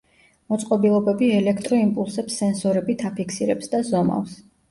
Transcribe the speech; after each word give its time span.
მოწყობილობები 0.51 1.27
ელექტრო 1.39 1.77
იმპულსებს 1.81 2.39
სენსორებით 2.43 3.05
აფიქსირებს 3.13 3.73
და 3.77 3.85
ზომავს. 3.93 4.35